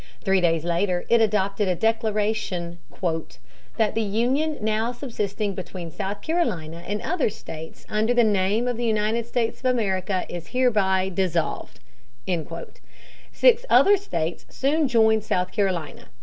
Three 0.23 0.41
days 0.41 0.63
later 0.63 1.05
it 1.09 1.21
adopted 1.21 1.67
a 1.67 1.75
declaration 1.75 2.79
"that 2.99 3.93
the 3.93 4.01
union 4.01 4.57
now 4.59 4.91
subsisting 4.93 5.53
between 5.53 5.91
South 5.91 6.23
Carolina 6.23 6.83
and 6.87 7.03
other 7.03 7.29
states, 7.29 7.85
under 7.87 8.11
the 8.11 8.23
name 8.23 8.67
of 8.67 8.77
the 8.77 8.83
United 8.85 9.27
States 9.27 9.59
of 9.59 9.65
America, 9.65 10.25
is 10.27 10.47
hereby 10.47 11.09
dissolved." 11.09 11.79
Six 13.31 13.63
other 13.69 13.95
states 13.95 14.47
soon 14.49 14.87
joined 14.87 15.23
South 15.23 15.51
Carolina. 15.51 16.07